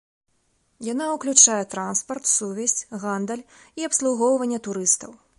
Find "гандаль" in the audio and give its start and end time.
3.03-3.43